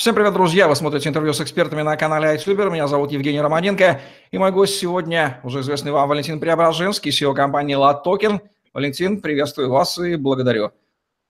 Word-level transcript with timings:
Всем 0.00 0.14
привет, 0.14 0.32
друзья! 0.32 0.66
Вы 0.66 0.76
смотрите 0.76 1.10
интервью 1.10 1.34
с 1.34 1.42
экспертами 1.42 1.82
на 1.82 1.94
канале 1.94 2.34
iTuber. 2.34 2.70
Меня 2.70 2.88
зовут 2.88 3.12
Евгений 3.12 3.38
Романенко. 3.38 4.00
И 4.30 4.38
мой 4.38 4.50
гость 4.50 4.78
сегодня, 4.78 5.38
уже 5.42 5.60
известный 5.60 5.92
вам 5.92 6.08
Валентин 6.08 6.40
Преображенский, 6.40 7.10
CEO 7.10 7.34
компании 7.34 7.76
LATOKEN. 7.76 8.40
Валентин, 8.72 9.20
приветствую 9.20 9.68
вас 9.68 9.98
и 9.98 10.16
благодарю 10.16 10.70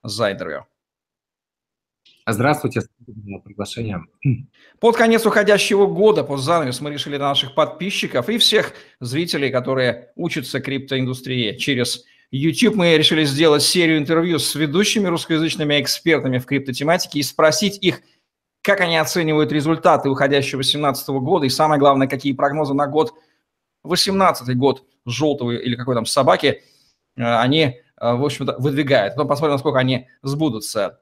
за 0.05 0.31
интервью. 0.31 0.67
Здравствуйте, 2.25 2.83
спасибо 2.83 3.39
за 3.39 3.39
приглашение. 3.41 4.05
Под 4.79 4.97
конец 4.97 5.27
уходящего 5.27 5.89
года, 5.89 6.23
под 6.23 6.39
занавес, 6.39 6.81
мы 6.81 6.93
решили 6.93 7.17
наших 7.17 7.57
подписчиков 7.57 8.29
и 8.29 8.39
всех 8.39 8.75
зрителей, 9.01 9.51
которые 9.51 10.13
учатся 10.15 10.61
криптоиндустрии 10.61 11.57
через 11.57 12.05
YouTube, 12.31 12.77
мы 12.77 12.97
решили 12.97 13.25
сделать 13.25 13.63
серию 13.63 13.99
интервью 13.99 14.39
с 14.39 14.55
ведущими 14.55 15.09
русскоязычными 15.09 15.81
экспертами 15.81 16.39
в 16.39 16.47
криптотематике 16.47 17.19
и 17.19 17.25
спросить 17.25 17.79
их, 17.83 18.03
как 18.63 18.81
они 18.81 18.97
оценивают 18.97 19.53
результаты 19.53 20.09
уходящего 20.09 20.59
2018 20.59 21.09
года 21.09 21.47
и, 21.47 21.51
самое 21.51 21.79
главное, 21.79 22.09
какие 22.09 22.33
прогнозы 22.33 22.75
на 22.75 22.87
год 22.87 23.15
2018 23.85 24.57
год 24.57 24.85
желтого 25.07 25.53
или 25.53 25.77
какой 25.77 25.95
там 25.95 26.07
собаки 26.07 26.63
э, 27.17 27.23
они, 27.23 27.63
э, 27.63 27.75
в 27.99 28.25
общем-то, 28.25 28.57
выдвигают. 28.59 29.15
Потом 29.15 29.29
посмотрим, 29.29 29.55
насколько 29.55 29.79
они 29.79 30.09
сбудутся. 30.23 31.01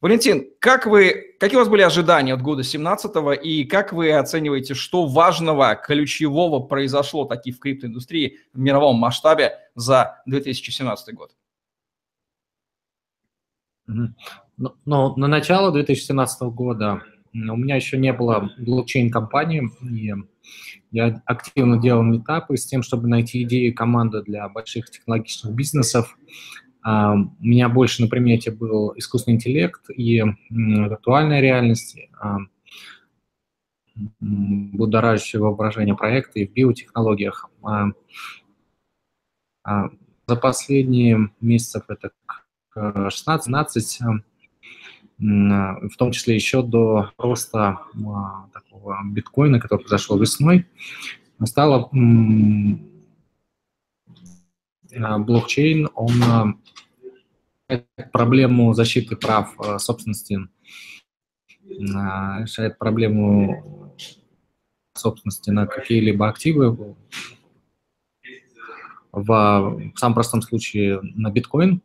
Валентин, 0.00 0.46
как 0.58 0.86
вы, 0.86 1.36
какие 1.38 1.56
у 1.56 1.60
вас 1.60 1.68
были 1.68 1.82
ожидания 1.82 2.34
от 2.34 2.42
года 2.42 2.62
17 2.62 3.12
и 3.42 3.64
как 3.64 3.92
вы 3.92 4.12
оцениваете, 4.12 4.74
что 4.74 5.06
важного, 5.06 5.74
ключевого 5.74 6.60
произошло 6.60 7.24
таки 7.24 7.52
в 7.52 7.58
криптоиндустрии 7.58 8.40
в 8.52 8.58
мировом 8.58 8.96
масштабе 8.96 9.58
за 9.74 10.22
2017 10.26 11.14
год? 11.14 11.32
Но, 14.60 14.76
но 14.84 15.08
ну, 15.08 15.16
на 15.16 15.26
начало 15.26 15.72
2017 15.72 16.42
года 16.42 17.02
у 17.32 17.56
меня 17.56 17.76
еще 17.76 17.96
не 17.96 18.12
было 18.12 18.50
блокчейн-компании, 18.58 19.70
и 19.90 20.12
я 20.90 21.22
активно 21.24 21.80
делал 21.80 22.02
метапы 22.02 22.58
с 22.58 22.66
тем, 22.66 22.82
чтобы 22.82 23.08
найти 23.08 23.42
идеи 23.44 23.70
команды 23.70 24.22
для 24.22 24.46
больших 24.50 24.90
технологичных 24.90 25.54
бизнесов. 25.54 26.18
А, 26.82 27.14
у 27.14 27.30
меня 27.40 27.70
больше 27.70 28.02
на 28.02 28.08
примете 28.08 28.50
был 28.50 28.92
искусственный 28.96 29.36
интеллект 29.36 29.80
и 29.88 30.22
виртуальная 30.50 31.40
реальность, 31.40 31.96
а, 32.20 32.40
будоражащее 34.20 35.40
воображение 35.40 35.96
проекта 35.96 36.38
и 36.38 36.46
в 36.46 36.52
биотехнологиях. 36.52 37.48
А, 37.62 37.92
за 40.26 40.36
последние 40.36 41.30
месяцев, 41.40 41.84
это 41.88 42.10
16-17, 42.76 44.22
в 45.20 45.96
том 45.98 46.12
числе 46.12 46.34
еще 46.34 46.62
до 46.62 47.12
роста 47.18 47.80
такого 48.54 48.98
биткоина, 49.04 49.60
который 49.60 49.80
произошел 49.80 50.18
весной, 50.18 50.66
стало 51.44 51.90
блокчейн, 54.92 55.88
он 55.94 56.60
проблему 58.12 58.72
защиты 58.72 59.14
прав 59.16 59.54
собственности, 59.78 60.48
решает 61.68 62.78
проблему 62.78 63.94
собственности 64.94 65.50
на 65.50 65.66
какие-либо 65.66 66.28
активы, 66.28 66.96
в 69.12 69.92
самом 69.96 70.14
простом 70.14 70.40
случае 70.40 71.00
на 71.02 71.30
биткоин, 71.30 71.82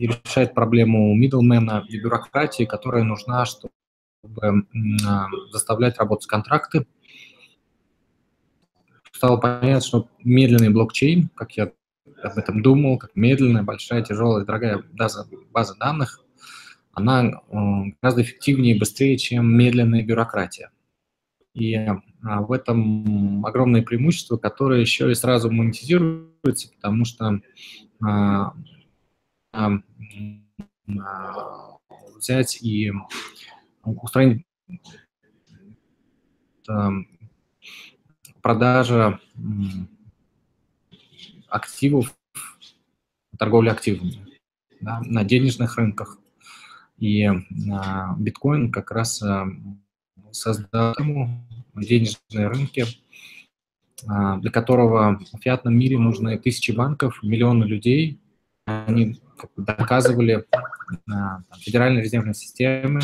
и 0.00 0.06
решает 0.06 0.54
проблему 0.54 1.14
middlemana 1.14 1.84
и 1.86 2.00
бюрократии, 2.00 2.64
которая 2.64 3.04
нужна, 3.04 3.44
чтобы 3.44 3.70
заставлять 5.50 5.98
работать 5.98 6.26
контракты. 6.26 6.86
Стало 9.12 9.36
понятно, 9.36 9.80
что 9.82 10.08
медленный 10.24 10.70
блокчейн, 10.70 11.28
как 11.34 11.52
я 11.58 11.72
об 12.22 12.38
этом 12.38 12.62
думал, 12.62 12.96
как 12.96 13.10
медленная, 13.14 13.62
большая, 13.62 14.02
тяжелая, 14.02 14.46
дорогая 14.46 14.82
база, 14.92 15.28
база 15.50 15.74
данных, 15.78 16.20
она 16.92 17.26
э, 17.26 17.32
гораздо 18.00 18.22
эффективнее 18.22 18.76
и 18.76 18.78
быстрее, 18.78 19.18
чем 19.18 19.54
медленная 19.54 20.02
бюрократия. 20.02 20.70
И 21.52 21.74
а, 21.74 22.40
в 22.40 22.52
этом 22.52 23.44
огромное 23.44 23.82
преимущество, 23.82 24.38
которое 24.38 24.80
еще 24.80 25.10
и 25.10 25.14
сразу 25.14 25.50
монетизируется, 25.50 26.70
потому 26.74 27.04
что 27.04 27.40
а, 28.02 28.08
а, 28.08 28.54
взять 32.16 32.62
и 32.62 32.92
устранить 33.84 34.44
продажа 38.42 39.20
активов, 41.48 42.14
торговли 43.36 43.68
активами 43.70 44.26
да, 44.80 45.00
на 45.04 45.24
денежных 45.24 45.76
рынках. 45.76 46.18
И 46.98 47.24
а, 47.24 48.14
биткоин 48.18 48.70
как 48.70 48.90
раз 48.90 49.22
а, 49.22 49.46
создал 50.30 50.94
денежные 51.74 52.48
рынки, 52.48 52.84
а, 54.06 54.36
для 54.36 54.50
которого 54.50 55.18
в 55.32 55.38
фиатном 55.38 55.78
мире 55.78 55.98
нужны 55.98 56.38
тысячи 56.38 56.72
банков, 56.72 57.22
миллионы 57.22 57.64
людей. 57.64 58.20
Они 58.86 59.20
доказывали 59.56 60.44
а, 61.12 61.42
Федеральной 61.58 62.02
резервной 62.02 62.34
системе, 62.34 63.00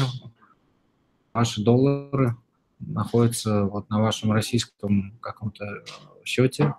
ваши 1.33 1.63
доллары 1.63 2.37
находятся 2.79 3.65
вот 3.65 3.89
на 3.91 4.01
вашем 4.01 4.33
российском 4.33 5.19
каком-то 5.21 5.83
счете, 6.25 6.75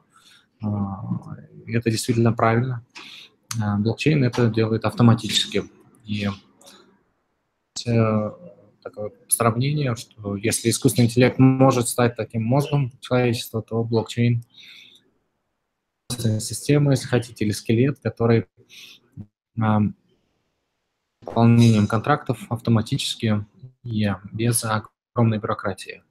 а, 0.61 1.03
это 1.67 1.91
действительно 1.91 2.33
правильно. 2.33 2.85
А, 3.61 3.77
блокчейн 3.77 4.23
это 4.23 4.49
делает 4.49 4.85
автоматически. 4.85 5.63
И 6.05 6.29
такое 8.81 9.11
сравнение, 9.27 9.95
что 9.95 10.35
если 10.35 10.69
искусственный 10.69 11.05
интеллект 11.05 11.37
может 11.37 11.87
стать 11.87 12.15
таким 12.15 12.43
мозгом 12.43 12.91
человечества, 13.01 13.61
то 13.61 13.83
блокчейн 13.83 14.43
система, 16.39 16.91
если 16.91 17.07
хотите, 17.07 17.45
или 17.45 17.51
скелет, 17.51 17.99
который 17.99 18.47
выполнением 21.21 21.87
контрактов 21.87 22.39
автоматически 22.49 23.45
и 23.83 24.09
без 24.31 24.63
огромной 24.63 25.39
бюрократии. 25.39 26.03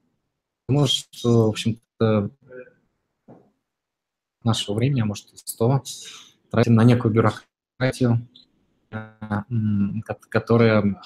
Может, 0.69 1.06
в 1.22 1.49
общем-то, 1.49 2.31
нашего 4.43 4.75
времени, 4.77 5.00
а 5.00 5.05
может 5.05 5.33
и 5.33 5.37
100, 5.37 5.83
тратим 6.50 6.75
на 6.75 6.84
некую 6.84 7.12
бюрократию, 7.12 8.27
э, 8.91 9.43
которая 10.28 11.00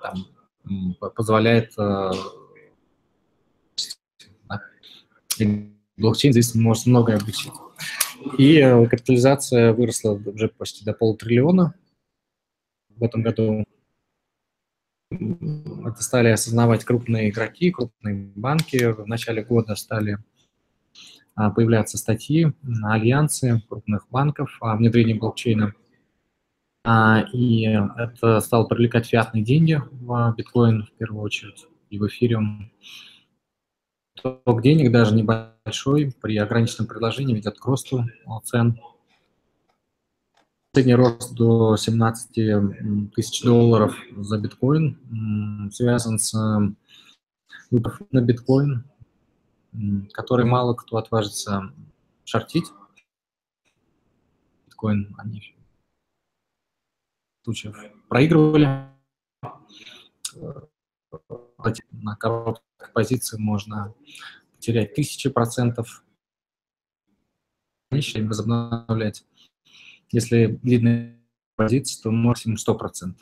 там, 0.00 0.96
позволяет 1.14 1.72
э, 1.78 2.12
блокчейн 5.96 6.32
здесь 6.32 6.54
может 6.54 6.86
многое 6.86 7.16
облегчить. 7.16 7.52
И 8.38 8.58
э, 8.58 8.86
капитализация 8.86 9.72
выросла 9.72 10.12
уже 10.12 10.48
почти 10.48 10.84
до 10.84 10.92
полутриллиона 10.92 11.74
в 12.90 13.02
этом 13.02 13.22
году. 13.22 13.64
Это 15.10 16.02
стали 16.02 16.28
осознавать 16.28 16.84
крупные 16.84 17.30
игроки, 17.30 17.70
крупные 17.70 18.32
банки. 18.34 18.92
В 18.92 19.06
начале 19.06 19.44
года 19.44 19.74
стали 19.74 20.18
а, 21.34 21.50
появляться 21.50 21.98
статьи, 21.98 22.52
альянсы 22.82 23.62
крупных 23.68 24.08
банков 24.10 24.56
о 24.60 24.76
внедрении 24.76 25.14
блокчейна. 25.14 25.74
А, 26.84 27.24
и 27.32 27.62
это 27.96 28.40
стало 28.40 28.64
привлекать 28.66 29.06
фиатные 29.06 29.44
деньги 29.44 29.80
в 29.90 30.34
биткоин 30.36 30.84
в 30.84 30.92
первую 30.92 31.22
очередь 31.22 31.66
и 31.90 31.98
в 31.98 32.06
эфириум. 32.06 32.70
Ток 34.22 34.62
денег 34.62 34.90
даже 34.92 35.14
небольшой 35.14 35.51
при 35.64 36.36
ограниченном 36.38 36.88
предложении 36.88 37.34
ведет 37.34 37.58
к 37.58 37.64
росту 37.64 38.06
цен. 38.44 38.80
Последний 40.72 40.94
рост 40.94 41.34
до 41.34 41.76
17 41.76 43.12
тысяч 43.14 43.42
долларов 43.42 43.96
за 44.16 44.38
биткоин 44.38 45.70
связан 45.72 46.18
с 46.18 46.34
выпуском 47.70 48.08
на 48.10 48.22
биткоин 48.22 48.84
который 50.12 50.44
мало 50.44 50.74
кто 50.74 50.98
отважится 50.98 51.72
шортить. 52.24 52.70
Биткоин 54.66 55.14
они 55.18 55.54
случаев 57.42 57.76
проигрывали. 58.08 58.88
На 61.90 62.16
короткой 62.16 62.88
позиции 62.92 63.38
можно 63.38 63.94
потерять 64.62 64.94
тысячи 64.94 65.28
процентов, 65.28 66.04
и 67.90 68.22
возобновлять. 68.22 69.26
Если 70.12 70.46
длинная 70.62 71.20
позиция, 71.56 72.04
то 72.04 72.10
максимум 72.12 72.56
100%. 72.56 73.16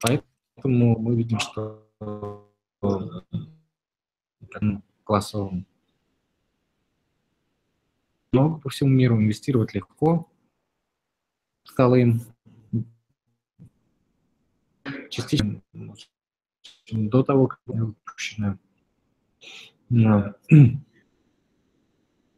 Поэтому 0.00 0.98
мы 0.98 1.16
видим, 1.16 1.38
что 1.38 1.86
классовым. 5.04 5.66
Много 8.32 8.58
по 8.58 8.70
всему 8.70 8.88
миру, 8.88 9.20
инвестировать 9.20 9.74
легко 9.74 10.32
стало 11.64 11.96
им 11.96 12.22
частично 15.10 15.60
до 16.90 17.22
того, 17.22 17.48
как 17.48 17.60
были 17.66 17.80
выпущены. 17.80 18.58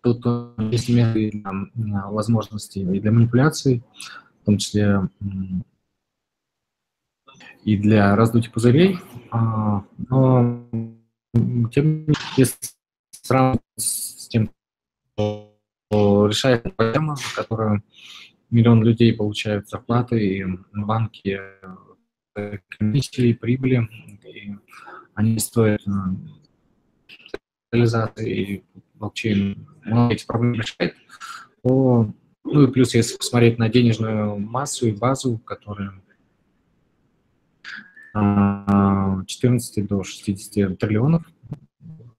Тут 0.02 0.24
есть 0.70 0.88
меры 0.90 1.30
для 1.74 2.06
возможностей 2.08 2.82
и 2.82 3.00
для 3.00 3.10
манипуляций, 3.10 3.82
в 4.42 4.44
том 4.44 4.58
числе 4.58 5.08
и 7.64 7.76
для 7.78 8.14
раздутия 8.14 8.50
пузырей, 8.50 8.98
а, 9.30 9.84
но 9.96 10.68
тем 11.72 11.84
не 11.84 12.14
менее, 12.14 12.46
с 13.76 14.28
тем, 14.28 14.50
что 15.16 16.26
решает 16.26 16.76
проблема, 16.76 17.16
которую 17.34 17.82
миллион 18.50 18.82
людей 18.84 19.14
получают 19.14 19.68
зарплаты, 19.68 20.38
и 20.38 20.44
банки 20.72 21.40
комиссии, 22.68 23.32
прибыли, 23.32 23.88
и 24.24 24.54
они 25.14 25.38
стоят 25.38 25.80
э, 25.86 25.90
реализации, 27.74 28.64
блокчейн 28.94 29.66
много 29.84 30.14
этих 30.14 30.26
проблем 30.26 30.54
решает, 30.54 30.94
то, 31.62 32.10
ну 32.44 32.62
и 32.62 32.72
плюс, 32.72 32.94
если 32.94 33.16
посмотреть 33.16 33.58
на 33.58 33.68
денежную 33.68 34.38
массу 34.38 34.86
и 34.86 34.92
базу, 34.92 35.38
которая 35.38 35.92
14 38.14 39.86
до 39.86 40.04
60 40.04 40.78
триллионов 40.78 41.24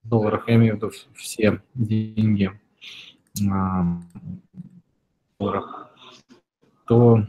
долларов, 0.04 0.44
я 0.48 0.56
имею 0.56 0.74
в 0.74 0.78
виду 0.78 0.92
все 1.16 1.62
деньги 1.74 2.52
долларов, 5.40 5.66
то 6.86 7.26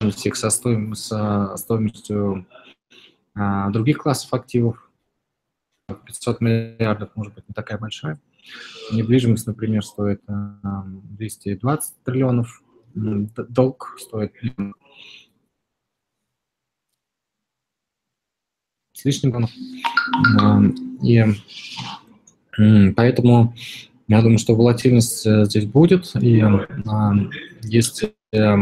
их 0.00 0.36
со, 0.36 0.50
стоим, 0.50 0.94
со 0.94 1.56
стоимостью 1.56 2.46
а, 3.34 3.70
других 3.70 3.98
классов 3.98 4.32
активов 4.34 4.89
500 5.94 6.40
миллиардов 6.40 7.10
может 7.14 7.34
быть 7.34 7.48
не 7.48 7.54
такая 7.54 7.78
большая. 7.78 8.20
Недвижимость, 8.92 9.46
например, 9.46 9.84
стоит 9.84 10.22
а, 10.28 10.84
220 10.86 11.94
триллионов, 12.04 12.62
долг 12.94 13.96
стоит 13.98 14.32
с 18.92 19.04
лишним. 19.04 19.46
И 21.02 22.92
поэтому 22.92 23.54
я 24.08 24.22
думаю, 24.22 24.38
что 24.38 24.54
волатильность 24.54 25.24
э, 25.24 25.44
здесь 25.44 25.66
будет, 25.66 26.14
и 26.16 26.42
есть 27.62 28.04
э, 28.32 28.56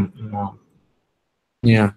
не 1.63 1.95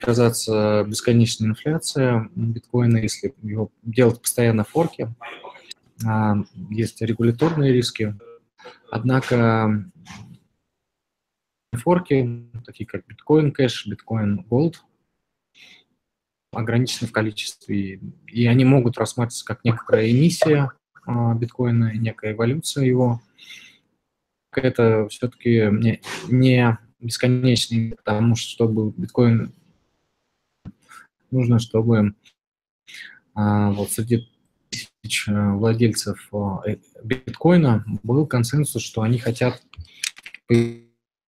оказаться 0.00 0.84
бесконечная 0.86 1.48
инфляция 1.48 2.30
биткоина, 2.34 2.96
если 2.96 3.34
его 3.42 3.70
делать 3.82 4.20
постоянно 4.20 4.64
форки. 4.64 5.14
А, 6.06 6.36
есть 6.70 7.00
регуляторные 7.02 7.72
риски. 7.72 8.18
Однако 8.90 9.90
форки, 11.74 12.48
такие 12.64 12.86
как 12.86 13.06
биткоин 13.06 13.52
кэш, 13.52 13.86
биткоин 13.86 14.42
голд, 14.48 14.82
ограничены 16.52 17.06
в 17.06 17.12
количестве, 17.12 18.00
и 18.26 18.46
они 18.46 18.64
могут 18.64 18.98
рассматриваться 18.98 19.44
как 19.44 19.64
некоторая 19.64 20.10
эмиссия 20.10 20.72
а, 21.04 21.34
биткоина, 21.34 21.92
некая 21.94 22.32
эволюция 22.32 22.84
его. 22.84 23.20
Это 24.52 25.08
все-таки 25.08 25.68
не 26.28 26.78
бесконечный, 26.98 27.94
потому 27.96 28.34
что 28.34 28.50
чтобы 28.50 28.92
биткоин 28.96 29.52
нужно, 31.32 31.58
чтобы 31.58 32.14
а, 33.34 33.70
вот 33.72 33.90
среди 33.90 34.28
тысяч 34.70 35.28
а, 35.28 35.54
владельцев 35.54 36.28
а, 36.32 36.62
э, 36.66 36.76
биткоина 37.02 37.84
был 38.02 38.26
консенсус, 38.26 38.82
что 38.82 39.02
они 39.02 39.18
хотят 39.18 39.62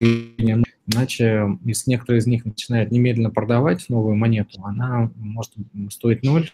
Иначе, 0.00 1.58
если 1.64 1.90
некоторые 1.90 2.19
из 2.19 2.26
них 2.26 2.44
начинают 2.44 2.90
немедленно 2.90 3.31
продавать 3.31 3.88
новую 3.88 4.16
монету, 4.16 4.60
она 4.64 5.12
может 5.14 5.52
стоить 5.90 6.25
ноль 6.25 6.50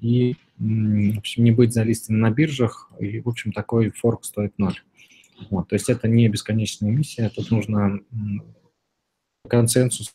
и, 0.00 0.36
в 0.58 1.18
общем, 1.18 1.44
не 1.44 1.50
быть 1.50 1.72
залистана 1.72 2.18
на 2.18 2.30
биржах, 2.30 2.92
и, 3.00 3.20
в 3.20 3.28
общем, 3.28 3.52
такой 3.52 3.90
форк 3.90 4.24
стоит 4.24 4.58
ноль. 4.58 4.78
Вот, 5.48 5.68
то 5.68 5.74
есть 5.74 5.88
это 5.88 6.06
не 6.06 6.28
бесконечная 6.28 6.90
миссия, 6.90 7.30
тут 7.34 7.50
нужно 7.50 8.00
консенсус 9.48 10.14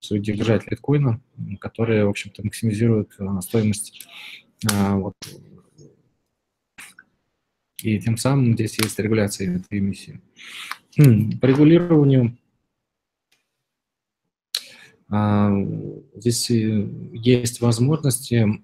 среди 0.00 0.32
держателей 0.32 0.70
биткоина, 0.72 1.20
которые, 1.60 2.04
в 2.04 2.10
общем-то, 2.10 2.44
максимизируют 2.44 3.14
а, 3.18 3.40
стоимость 3.40 4.06
а, 4.70 4.96
вот, 4.96 5.14
и 7.82 7.98
тем 8.00 8.16
самым 8.16 8.54
здесь 8.54 8.78
есть 8.78 8.98
регуляция 8.98 9.56
этой 9.56 9.78
эмиссии. 9.78 10.20
Хм, 10.96 11.38
по 11.38 11.46
регулированию 11.46 12.38
а, 15.08 15.50
здесь 16.14 16.50
есть 16.50 17.60
возможности 17.60 18.62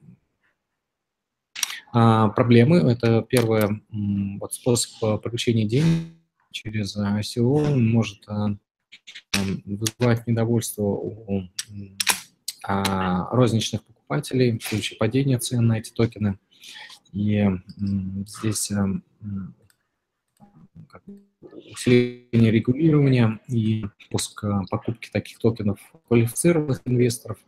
проблемы– 1.93 2.79
это 2.91 3.21
первое, 3.21 3.83
вот 3.91 4.55
способ 4.55 5.23
привлечения 5.23 5.67
денег 5.67 6.15
через 6.53 6.97
ICO 6.97 7.75
может 7.75 8.27
вызывать 9.65 10.27
недовольство 10.27 10.83
у 10.83 11.49
а, 12.65 13.35
розничных 13.35 13.85
покупателей 13.85 14.59
в 14.59 14.65
случае 14.65 14.99
падения 14.99 15.39
цен 15.39 15.67
на 15.67 15.79
эти 15.79 15.91
токены. 15.91 16.39
И 17.13 17.45
здесь 18.27 18.71
усиление 21.71 22.51
регулирования 22.51 23.41
и 23.49 23.85
пуск 24.11 24.45
покупки 24.71 25.11
таких 25.11 25.39
токенов 25.39 25.79
квалифицированных 26.09 26.81
инвесторов. 26.85 27.39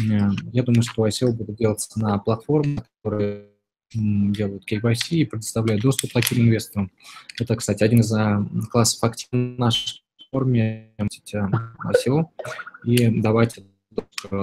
Я 0.00 0.62
думаю, 0.62 0.82
что 0.82 1.06
ICO 1.06 1.32
будут 1.32 1.56
делаться 1.56 1.98
на 2.00 2.18
платформе, 2.18 2.84
которые 3.02 3.48
делают 3.92 4.70
KYC 4.70 5.16
и 5.16 5.24
предоставляют 5.24 5.82
доступ 5.82 6.12
таким 6.12 6.42
инвесторам. 6.42 6.90
Это, 7.38 7.54
кстати, 7.54 7.84
один 7.84 8.00
из 8.00 8.12
а, 8.12 8.44
классов 8.70 9.04
активов 9.04 9.56
в 9.56 9.58
нашей 10.34 10.90
форме 10.94 10.94
ICO 10.98 12.26
и 12.84 13.08
давать 13.20 13.58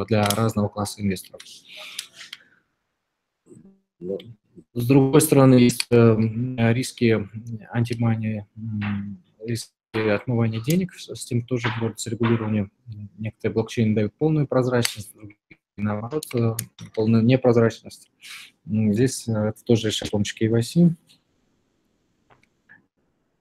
для 0.08 0.24
разного 0.30 0.70
класса 0.70 1.02
инвесторов. 1.02 1.42
С 4.74 4.88
другой 4.88 5.22
стороны, 5.22 5.56
есть 5.56 5.88
э, 5.90 6.16
риски 6.74 7.28
антимании, 7.72 8.48
риски 9.46 9.72
отмывания 9.94 10.62
денег, 10.62 10.94
с 10.94 11.26
тем 11.26 11.46
тоже 11.46 11.68
борется 11.80 12.10
регулирование. 12.10 12.70
Некоторые 13.18 13.54
блокчейны 13.54 13.96
дают 13.96 14.14
полную 14.14 14.48
прозрачность, 14.48 15.14
другие 15.14 15.38
наоборот, 15.78 16.26
э, 16.36 16.56
полную 16.96 17.24
непрозрачность. 17.24 18.12
Здесь 18.66 19.28
э, 19.28 19.32
это 19.32 19.64
тоже 19.64 19.88
решает 19.88 20.08
с 20.08 20.12
помощью 20.12 20.38
KYC. 20.40 20.94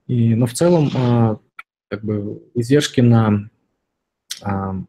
И, 0.07 0.35
но 0.35 0.45
в 0.45 0.53
целом, 0.53 1.39
как 1.91 2.05
бы, 2.05 2.41
издержки 2.55 3.01
на 3.01 3.49
а, 4.41 4.81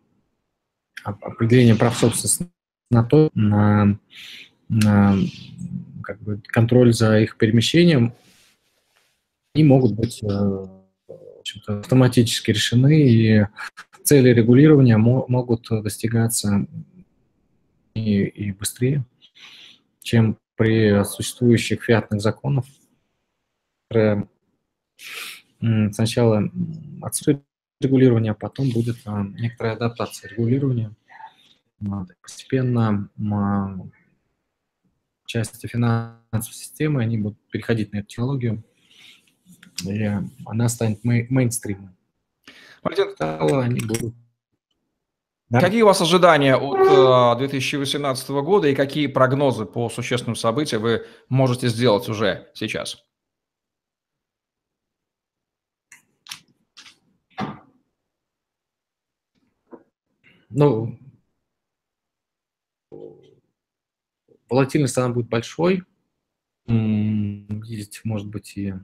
определение 1.03 1.75
прав 1.75 1.99
собственности 1.99 2.49
на 2.93 3.03
то, 3.03 3.29
на, 3.35 3.99
на 4.69 5.17
как 6.05 6.23
бы, 6.23 6.41
контроль 6.47 6.95
за 6.95 7.19
их 7.19 7.39
перемещением, 7.39 8.15
они 9.55 9.65
могут 9.65 9.95
быть 9.95 10.23
э, 10.23 10.67
автоматически 11.67 12.53
решены, 12.53 13.03
и 13.03 13.47
цели 14.05 14.29
регулирования 14.29 14.97
могут 14.97 15.67
достигаться 15.69 16.69
и, 17.95 18.23
и 18.23 18.53
быстрее, 18.53 19.05
чем 20.01 20.39
при 20.55 21.03
существующих 21.03 21.83
фиатных 21.83 22.21
законах, 22.21 22.65
которые 23.89 24.29
сначала 25.92 26.50
отсутствует 27.02 27.42
регулирование, 27.81 28.33
а 28.33 28.35
потом 28.35 28.71
будет 28.71 28.97
а, 29.04 29.25
некоторая 29.25 29.75
адаптация 29.75 30.31
регулирования. 30.31 30.92
Постепенно 32.23 33.09
а, 33.33 33.78
части 35.26 35.66
финансовой 35.66 36.54
системы, 36.54 37.02
они 37.02 37.19
будут 37.19 37.38
переходить 37.50 37.92
на 37.92 37.99
эту 37.99 38.09
технологию, 38.09 38.62
и 39.85 40.11
она 40.47 40.69
станет 40.69 41.02
мей- 41.04 41.26
мейнстримом. 41.28 41.97
Они 42.83 43.81
будут 43.81 44.14
Да? 45.49 45.61
Какие 45.61 45.83
у 45.83 45.87
вас 45.87 46.00
ожидания 46.00 46.57
от 46.57 47.38
2018 47.38 48.31
э, 48.31 48.40
года 48.40 48.69
и 48.69 48.75
какие 48.75 49.07
прогнозы 49.07 49.66
по 49.66 49.90
существенным 49.90 50.35
событиям 50.35 50.81
вы 50.81 51.04
можете 51.28 51.69
сделать 51.69 52.09
уже 52.09 52.49
сейчас? 52.54 53.04
Ну, 60.55 60.99
волатильность 64.51 64.99
она 64.99 65.15
будет 65.15 65.29
большой. 65.29 65.83
Есть, 66.67 68.05
может 68.05 68.29
быть, 68.29 68.57
и 68.57 68.75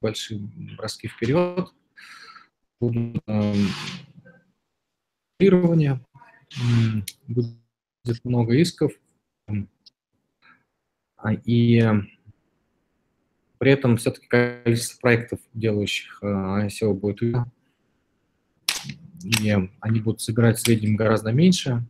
большие 0.00 0.40
броски 0.76 1.08
вперед. 1.08 1.68
Будут 2.80 3.22
эм, 3.26 3.68
будет 7.28 8.24
много 8.24 8.54
исков. 8.56 8.92
А, 11.16 11.32
и 11.32 11.82
при 13.58 13.72
этом 13.72 13.96
все-таки 13.96 14.26
количество 14.26 15.00
проектов, 15.00 15.40
делающих 15.54 16.22
ICO, 16.22 16.90
э, 16.90 16.92
будет 16.92 17.22
и 19.24 19.68
они 19.80 20.00
будут 20.00 20.20
собирать 20.20 20.58
в 20.58 20.60
среднем 20.60 20.96
гораздо 20.96 21.32
меньше, 21.32 21.82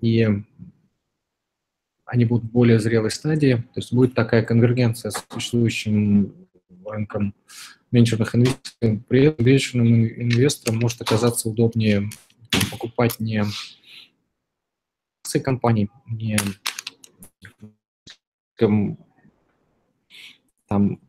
и 0.00 0.28
они 2.04 2.24
будут 2.24 2.44
в 2.44 2.52
более 2.52 2.78
зрелой 2.78 3.10
стадии, 3.10 3.54
то 3.54 3.80
есть 3.80 3.92
будет 3.92 4.14
такая 4.14 4.42
конвергенция 4.44 5.10
с 5.10 5.24
существующим 5.30 6.34
рынком 6.84 7.34
венчурных 7.90 8.34
инвестиций. 8.34 9.02
При 9.08 9.24
этом 9.24 9.44
венчурным 9.44 10.06
инвесторам 10.06 10.78
может 10.78 11.00
оказаться 11.00 11.48
удобнее 11.48 12.10
покупать 12.70 13.18
не 13.20 13.42
акции 15.24 15.40
компаний, 15.40 15.90
не 16.06 16.38
там 20.68 21.00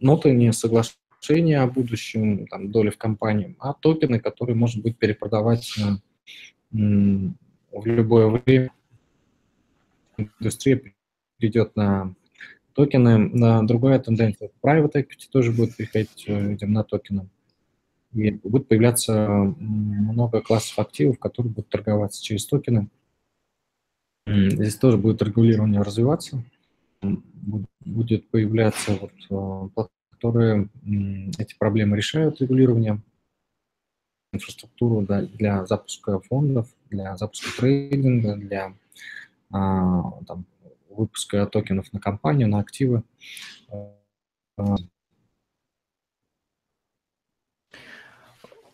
ноты, 0.00 0.32
не 0.32 0.52
соглашения 0.52 0.99
решения 1.20 1.60
о 1.60 1.66
будущем, 1.66 2.46
там, 2.46 2.70
доли 2.70 2.90
в 2.90 2.98
компании, 2.98 3.56
а 3.58 3.74
токены, 3.74 4.20
которые 4.20 4.56
можно 4.56 4.82
будет 4.82 4.98
перепродавать 4.98 5.76
э, 5.78 5.96
в 6.72 7.86
любое 7.86 8.26
время. 8.28 8.72
Индустрия 10.16 10.82
перейдет 11.38 11.76
на 11.76 12.14
токены. 12.74 13.18
На 13.18 13.62
другая 13.62 13.98
тенденция 13.98 14.50
private 14.62 14.92
equity 14.94 15.28
тоже 15.30 15.52
будет 15.52 15.76
переходить 15.76 16.24
э, 16.26 16.50
видимо, 16.50 16.72
на 16.72 16.84
токены. 16.84 17.28
И 18.12 18.30
будет 18.32 18.66
появляться 18.66 19.28
много 19.58 20.40
классов 20.40 20.78
активов, 20.78 21.18
которые 21.18 21.52
будут 21.52 21.68
торговаться 21.68 22.22
через 22.22 22.44
токены. 22.46 22.88
Здесь 24.26 24.76
тоже 24.76 24.96
будет 24.96 25.22
регулирование 25.22 25.82
развиваться. 25.82 26.42
Будет 27.80 28.28
появляться 28.30 28.98
вот 29.00 29.12
э, 29.30 29.82
которые 30.20 30.68
эти 31.38 31.56
проблемы 31.58 31.96
решают 31.96 32.40
регулированием, 32.42 33.02
инфраструктуру 34.32 35.00
да, 35.02 35.22
для 35.22 35.64
запуска 35.64 36.20
фондов, 36.20 36.68
для 36.90 37.16
запуска 37.16 37.48
трейдинга, 37.58 38.36
для 38.36 38.74
а, 39.50 40.02
там, 40.26 40.44
выпуска 40.90 41.46
токенов 41.46 41.90
на 41.94 42.00
компанию, 42.00 42.48
на 42.48 42.60
активы. 42.60 43.02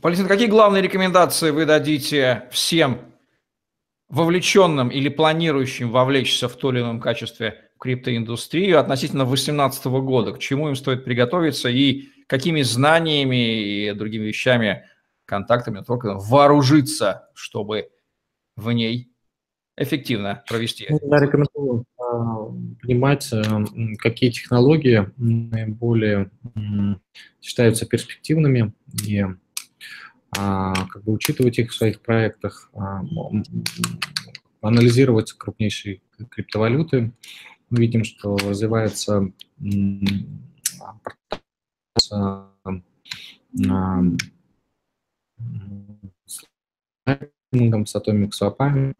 Валентин, 0.02 0.26
какие 0.26 0.48
главные 0.48 0.82
рекомендации 0.82 1.52
вы 1.52 1.64
дадите 1.64 2.48
всем 2.50 3.00
вовлеченным 4.08 4.88
или 4.88 5.08
планирующим 5.08 5.92
вовлечься 5.92 6.48
в 6.48 6.56
том 6.56 6.74
или 6.74 6.80
ином 6.80 7.00
качестве 7.00 7.65
криптоиндустрию 7.78 8.78
относительно 8.78 9.24
2018 9.24 9.86
года, 9.86 10.32
к 10.32 10.38
чему 10.38 10.68
им 10.68 10.76
стоит 10.76 11.04
приготовиться 11.04 11.68
и 11.68 12.08
какими 12.26 12.62
знаниями 12.62 13.88
и 13.88 13.92
другими 13.92 14.24
вещами, 14.24 14.84
контактами, 15.24 15.82
только 15.82 16.14
вооружиться, 16.14 17.28
чтобы 17.34 17.90
в 18.56 18.70
ней 18.70 19.10
эффективно 19.76 20.42
провести. 20.48 20.86
Ну, 20.88 20.98
я 21.02 21.18
рекомендую 21.18 21.84
э, 21.98 22.82
понимать, 22.82 23.30
э, 23.32 23.42
какие 23.98 24.30
технологии 24.30 25.10
наиболее 25.16 26.30
считаются 27.42 27.86
перспективными 27.86 28.72
и 29.04 29.20
э, 29.20 29.26
как 30.32 31.04
бы 31.04 31.12
учитывать 31.12 31.58
их 31.58 31.70
в 31.70 31.74
своих 31.74 32.00
проектах, 32.00 32.70
э, 32.72 32.78
анализировать 34.62 35.32
крупнейшие 35.32 36.00
криптовалюты, 36.30 37.12
мы 37.70 37.80
видим, 37.80 38.04
что 38.04 38.36
развивается 38.36 39.32
с 47.86 47.96
атомик 47.96 48.34
свапами. 48.34 48.94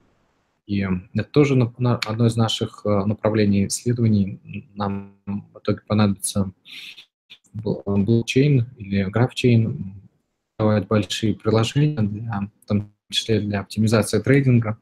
И 0.67 0.81
это 1.15 1.31
тоже 1.31 1.55
одно 1.55 2.27
из 2.27 2.37
наших 2.37 2.83
э, 2.85 3.05
направлений 3.05 3.69
исследований. 3.69 4.41
Нам 4.75 5.21
в 5.27 5.59
итоге 5.61 5.81
понадобится 5.87 6.51
блокчейн 7.53 8.67
или 8.77 9.05
графчейн, 9.05 9.95
давать 10.59 10.89
большие 10.89 11.35
приложения, 11.35 12.01
для, 12.03 12.51
в 12.63 12.67
том 12.67 12.93
числе 13.11 13.41
для 13.41 13.61
оптимизации 13.61 14.21
трейдинга, 14.21 14.79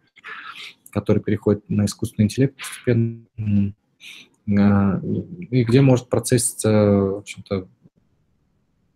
который 0.94 1.20
переходит 1.20 1.68
на 1.68 1.86
искусственный 1.86 2.26
интеллект 2.26 2.56
постепенно, 2.56 3.74
а, 4.56 5.00
и 5.50 5.64
где 5.64 5.80
может 5.80 6.08
процесситься, 6.08 6.70
в 6.70 7.16
общем-то, 7.18 7.68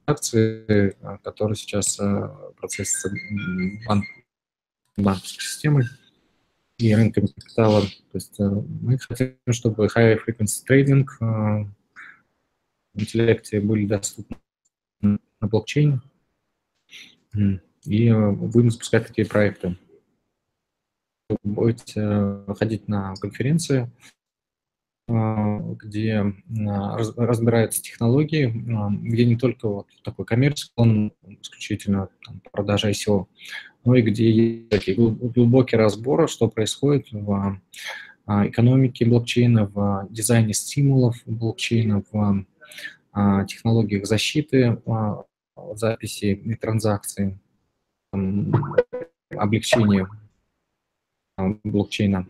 акции, 0.06 0.96
а, 1.02 1.18
которые 1.18 1.56
сейчас 1.56 1.98
а, 1.98 2.28
процессятся 2.56 3.10
банк, 3.86 4.04
банковской 4.96 5.42
системой 5.42 5.84
и 6.78 6.94
рынками 6.94 7.26
капитала. 7.26 7.82
То 7.82 8.14
есть 8.14 8.38
мы 8.38 8.96
хотим, 8.98 9.34
чтобы 9.50 9.86
high 9.86 10.20
frequency 10.24 10.62
trading 10.68 11.04
в 12.94 13.00
интеллекте 13.00 13.60
были 13.60 13.86
доступны 13.86 14.36
на 15.02 15.48
блокчейне, 15.48 16.00
и 17.84 18.12
будем 18.12 18.70
запускать 18.70 19.08
такие 19.08 19.26
проекты 19.26 19.76
будете 21.42 22.44
ходить 22.58 22.88
на 22.88 23.14
конференции, 23.16 23.90
э, 25.08 25.58
где 25.82 26.34
разбираются 27.16 27.82
технологии, 27.82 28.46
э, 28.48 28.90
где 29.02 29.24
не 29.24 29.36
только 29.36 29.68
вот 29.68 29.88
такой 30.02 30.24
коммерческий, 30.24 30.72
он 30.76 31.12
исключительно 31.42 32.08
там, 32.24 32.40
продажа 32.52 32.90
ICO, 32.90 33.26
но 33.84 33.94
и 33.94 34.02
где 34.02 34.30
есть 34.30 34.68
такие 34.70 34.96
глубокий 34.96 35.76
разбор, 35.76 36.28
что 36.28 36.48
происходит 36.48 37.08
в 37.12 37.60
экономике 38.26 39.06
блокчейна, 39.06 39.66
в 39.66 40.06
дизайне 40.10 40.52
стимулов 40.52 41.16
блокчейна, 41.24 42.02
в 42.10 42.44
технологиях 43.46 44.04
защиты 44.04 44.82
записи 45.74 46.26
и 46.44 46.54
транзакций, 46.54 47.38
облегчения 49.30 50.08
блокчейна. 51.64 52.28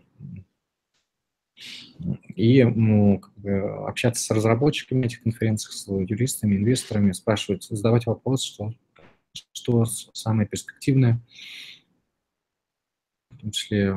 И 2.36 2.60
общаться 2.60 4.22
с 4.22 4.30
разработчиками 4.30 5.06
этих 5.06 5.22
конференций, 5.22 5.72
с 5.72 5.88
юристами, 5.88 6.56
инвесторами, 6.56 7.12
спрашивать, 7.12 7.64
задавать 7.64 8.06
вопрос, 8.06 8.44
что, 8.44 8.72
что 9.52 9.84
самое 9.84 10.48
перспективное, 10.48 11.20
в 13.30 13.38
том 13.38 13.50
числе 13.50 13.96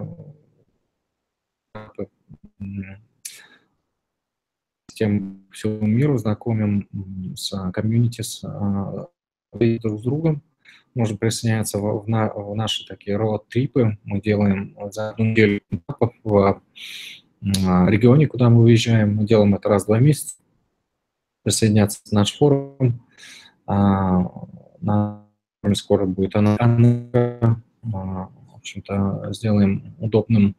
тем 4.93 5.47
всему 5.51 5.85
миру 5.85 6.17
знакомим 6.17 6.87
с 7.35 7.71
комьюнити, 7.71 8.21
с 8.21 8.41
друг 9.51 9.99
с 9.99 10.03
другом, 10.03 10.43
можно 10.93 11.17
присоединяться 11.17 11.77
в, 11.77 12.03
в, 12.03 12.07
на, 12.07 12.31
в 12.33 12.55
наши 12.55 12.85
такие 12.85 13.17
роад-трипы. 13.17 13.97
Мы 14.03 14.21
делаем 14.21 14.75
за 14.91 15.09
одну 15.11 15.25
неделю 15.25 15.61
в 16.23 16.61
а, 17.65 17.89
регионе, 17.89 18.27
куда 18.27 18.49
мы 18.49 18.61
выезжаем. 18.61 19.15
Мы 19.15 19.25
делаем 19.25 19.55
это 19.55 19.69
раз 19.69 19.83
в 19.83 19.87
два 19.87 19.99
месяца. 19.99 20.35
Присоединяться 21.43 21.99
в 22.05 22.11
наш 22.11 22.37
форум. 22.37 23.07
А, 23.65 24.31
на 24.79 25.25
скоро 25.73 26.05
будет 26.05 26.35
она. 26.35 26.57
А, 26.59 27.57
в 27.83 28.55
общем-то, 28.55 29.29
сделаем 29.31 29.95
удобным 29.99 30.55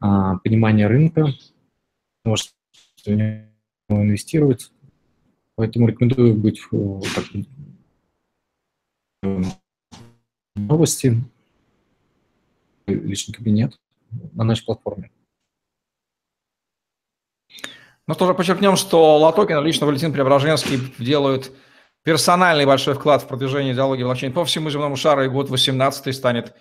а, 0.00 0.36
понимание 0.38 0.86
рынка, 0.86 1.28
может 2.24 2.50
инвестировать. 3.88 4.72
Поэтому 5.54 5.88
рекомендую 5.88 6.34
быть 6.34 6.60
так, 7.14 7.24
новости, 10.66 11.22
личный 12.86 13.34
кабинет 13.34 13.78
на 14.32 14.44
нашей 14.44 14.64
платформе. 14.64 15.10
Ну, 18.06 18.14
тоже 18.14 18.34
подчеркнем, 18.34 18.76
что 18.76 19.18
LATOKEN, 19.18 19.62
лично 19.62 19.86
Валентин 19.86 20.12
Преображенский 20.12 20.80
делают 20.98 21.52
персональный 22.02 22.66
большой 22.66 22.94
вклад 22.94 23.22
в 23.22 23.28
продвижение 23.28 23.72
идеологии 23.72 24.02
блокчейн 24.02 24.32
по 24.32 24.44
всему 24.44 24.70
земному 24.70 24.96
шару, 24.96 25.24
и 25.24 25.28
год 25.28 25.48
18 25.48 26.14
станет 26.14 26.54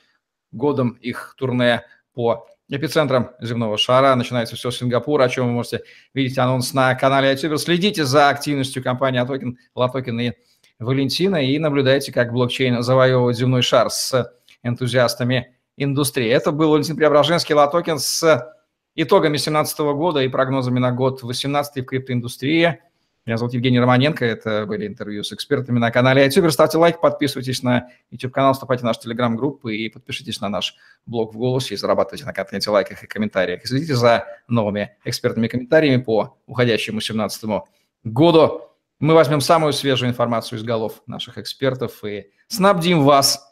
годом 0.52 0.92
их 1.02 1.34
турне 1.38 1.84
по 2.14 2.48
эпицентрам 2.70 3.32
земного 3.42 3.78
шара. 3.78 4.16
Начинается 4.16 4.56
все 4.56 4.72
с 4.72 4.78
Сингапура, 4.78 5.24
о 5.24 5.30
чем 5.30 5.48
вы 5.48 5.54
можете 5.54 5.82
видеть 6.14 6.38
анонс 6.38 6.74
на 6.74 6.94
канале 6.96 7.32
YouTube. 7.32 7.60
Следите 7.60 8.06
за 8.06 8.30
активностью 8.30 8.84
компании 8.84 9.20
Атокин, 9.20 9.58
LATOKEN 9.74 10.20
и 10.20 10.34
Валентина 10.80 11.38
и 11.46 11.60
наблюдайте, 11.60 12.12
как 12.14 12.32
блокчейн 12.32 12.82
завоевывает 12.82 13.38
земной 13.38 13.62
шар 13.62 13.90
с 13.90 14.34
энтузиастами 14.64 15.56
индустрии. 15.76 16.30
Это 16.30 16.52
был 16.52 16.72
Валентин 16.72 16.96
Преображенский, 16.96 17.54
LATOKEN 17.54 18.00
с 18.00 18.54
итогами 18.96 19.34
2017 19.34 19.80
года 19.80 20.22
и 20.22 20.30
прогнозами 20.30 20.80
на 20.80 20.92
год 20.92 21.20
2018 21.20 21.84
в 21.84 21.86
криптоиндустрии. 21.86 22.80
Меня 23.26 23.38
зовут 23.38 23.54
Евгений 23.54 23.80
Романенко, 23.80 24.26
это 24.26 24.66
были 24.66 24.88
интервью 24.88 25.24
с 25.24 25.34
экспертами 25.34 25.78
на 25.78 25.92
канале 25.92 26.26
YouTube. 26.26 26.52
Ставьте 26.52 26.78
лайк, 26.78 27.00
подписывайтесь 27.00 27.62
на 27.62 27.90
YouTube-канал, 28.10 28.54
вступайте 28.54 28.82
в 28.82 28.86
нашу 28.86 29.02
телеграм-группу 29.02 29.68
и 29.68 29.90
подпишитесь 29.90 30.42
на 30.42 30.50
наш 30.50 30.76
блог 31.06 31.36
в 31.36 31.38
голосе 31.38 31.76
и 31.76 31.78
зарабатывайте 31.78 32.26
на 32.26 32.34
контенте, 32.34 32.70
лайках 32.70 33.04
и 33.04 33.08
комментариях. 33.08 33.64
И 33.64 33.68
следите 33.68 33.96
за 33.96 34.26
новыми 34.48 34.98
экспертными 35.04 35.48
комментариями 35.48 36.02
по 36.02 36.38
уходящему 36.48 37.00
2017 37.00 37.66
году. 38.06 38.69
Мы 39.00 39.14
возьмем 39.14 39.40
самую 39.40 39.72
свежую 39.72 40.10
информацию 40.10 40.60
из 40.60 40.64
голов 40.64 41.02
наших 41.08 41.38
экспертов 41.38 42.04
и 42.04 42.32
снабдим 42.48 43.04
вас 43.04 43.50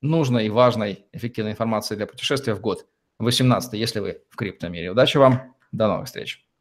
нужной, 0.00 0.48
важной, 0.48 1.06
эффективной 1.12 1.52
информацией 1.52 1.98
для 1.98 2.06
путешествия 2.06 2.54
в 2.54 2.60
год 2.60 2.86
18, 3.18 3.74
если 3.74 4.00
вы 4.00 4.22
в 4.30 4.36
криптомире. 4.36 4.90
Удачи 4.90 5.18
вам, 5.18 5.54
до 5.72 5.88
новых 5.88 6.06
встреч. 6.06 6.46